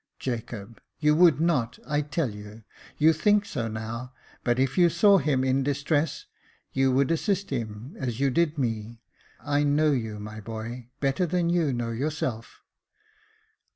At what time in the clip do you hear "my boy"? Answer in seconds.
10.19-10.89